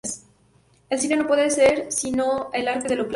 El 0.89 0.99
cine 0.99 1.15
no 1.15 1.27
puede 1.27 1.51
ser 1.51 1.91
sino 1.91 2.49
el 2.53 2.67
arte 2.67 2.87
de 2.87 2.95
lo 2.95 3.03
plano. 3.03 3.09